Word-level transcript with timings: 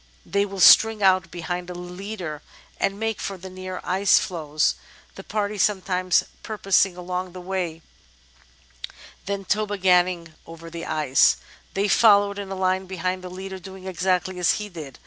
"They 0.25 0.47
will 0.47 0.59
string 0.59 1.03
out 1.03 1.29
behind 1.29 1.69
a 1.69 1.75
leader 1.75 2.41
and 2.79 2.99
make 2.99 3.21
for 3.21 3.37
Natural 3.37 3.51
History 3.51 3.55
401 3.55 3.55
the 3.55 3.61
near 3.93 4.01
ice 4.01 4.17
floes, 4.17 4.75
the 5.13 5.23
party 5.23 5.59
sometimes 5.59 6.23
porpoising 6.41 6.97
along 6.97 7.33
the 7.33 7.39
water, 7.41 7.81
then 9.27 9.45
toboganing 9.45 10.33
over 10.47 10.71
the 10.71 10.87
ice. 10.87 11.37
They 11.75 11.87
followed 11.87 12.39
in 12.39 12.49
a 12.49 12.55
line 12.55 12.87
behind 12.87 13.23
the 13.23 13.29
leader, 13.29 13.59
doing 13.59 13.85
exactly 13.85 14.39
as 14.39 14.53
he 14.53 14.69
did. 14.69 14.97